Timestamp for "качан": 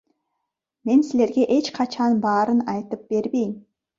1.77-2.11